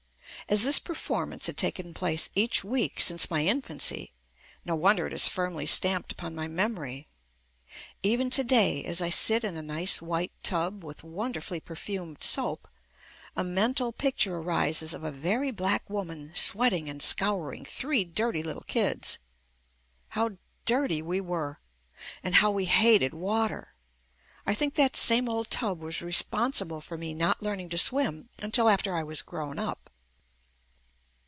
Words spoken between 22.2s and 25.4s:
And how we hated water. I think that same